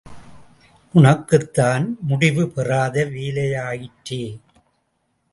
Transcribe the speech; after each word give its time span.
உனக்குத்தான் 0.93 1.83
முடிவுபெறாத 2.01 3.05
வேலையாயிற்றே! 3.05 4.23